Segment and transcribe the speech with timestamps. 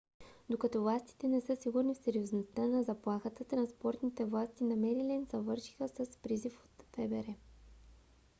[0.49, 6.17] докато властите не са сигурни в сериозността на заплахата транспортните власти на мериленд завършиха с
[6.23, 7.35] призив от фбр